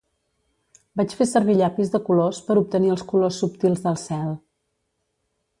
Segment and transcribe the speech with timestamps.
[1.01, 4.37] Vaig fer servir llapis de colors per obtenir els colors subtils del cel.